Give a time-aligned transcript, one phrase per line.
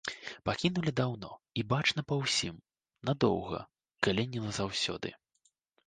[0.49, 1.29] Пакінулі даўно,
[1.61, 2.57] і бачна па ўсім,
[3.11, 3.63] надоўга,
[4.09, 5.19] калі не назаўсёды.